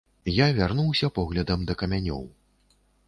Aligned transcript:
Я 0.35 0.45
вярнуўся 0.59 1.09
поглядам 1.19 1.59
да 1.73 1.77
камянёў. 1.83 2.25